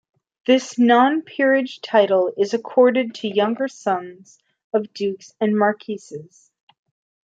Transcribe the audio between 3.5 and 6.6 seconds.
sons of dukes and marquesses.